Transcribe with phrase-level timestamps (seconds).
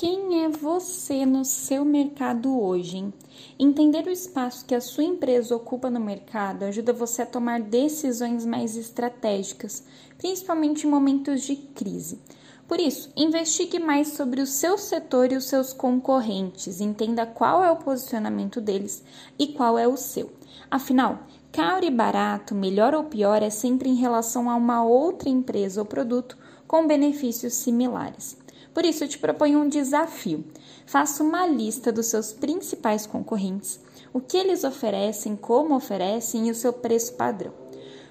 [0.00, 2.96] Quem é você no seu mercado hoje?
[2.96, 3.12] Hein?
[3.58, 8.46] Entender o espaço que a sua empresa ocupa no mercado ajuda você a tomar decisões
[8.46, 9.84] mais estratégicas,
[10.16, 12.18] principalmente em momentos de crise.
[12.66, 17.70] Por isso, investigue mais sobre o seu setor e os seus concorrentes, entenda qual é
[17.70, 19.04] o posicionamento deles
[19.38, 20.32] e qual é o seu.
[20.70, 25.78] Afinal, caro e barato, melhor ou pior, é sempre em relação a uma outra empresa
[25.78, 28.38] ou produto com benefícios similares.
[28.72, 30.44] Por isso, eu te proponho um desafio.
[30.86, 33.80] Faça uma lista dos seus principais concorrentes,
[34.12, 37.52] o que eles oferecem, como oferecem e o seu preço padrão.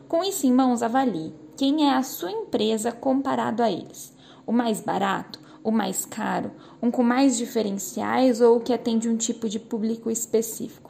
[0.08, 4.14] Com isso em mãos, avalie quem é a sua empresa comparado a eles.
[4.48, 9.18] O mais barato, o mais caro, um com mais diferenciais ou o que atende um
[9.18, 10.90] tipo de público específico.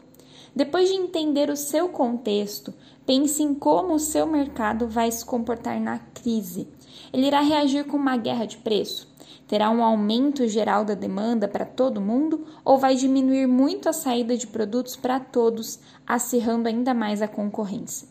[0.56, 2.74] Depois de entender o seu contexto,
[3.06, 6.68] pense em como o seu mercado vai se comportar na crise.
[7.12, 9.08] Ele irá reagir com uma guerra de preço?
[9.48, 14.38] Terá um aumento geral da demanda para todo mundo ou vai diminuir muito a saída
[14.38, 18.08] de produtos para todos, acirrando ainda mais a concorrência?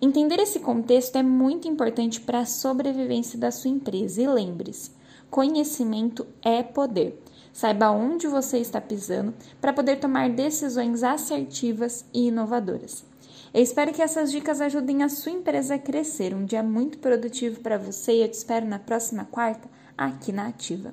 [0.00, 4.92] Entender esse contexto é muito importante para a sobrevivência da sua empresa e lembre-se:
[5.28, 7.20] conhecimento é poder.
[7.52, 13.04] Saiba onde você está pisando para poder tomar decisões assertivas e inovadoras.
[13.52, 16.34] Eu espero que essas dicas ajudem a sua empresa a crescer.
[16.34, 20.48] Um dia muito produtivo para você e eu te espero na próxima quarta aqui na
[20.48, 20.92] Ativa.